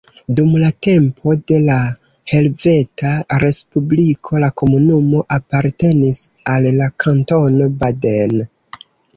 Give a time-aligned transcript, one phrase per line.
[0.37, 1.75] Dum la tempo de la
[2.31, 3.11] Helveta
[3.43, 8.39] Respubliko la komunumo apartenis al la Kantono Baden.